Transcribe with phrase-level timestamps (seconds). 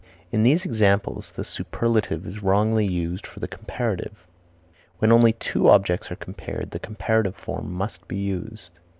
[0.31, 4.25] In these examples the superlative is wrongly used for the comparative.
[4.97, 8.71] When only two objects are compared the comparative form must be used.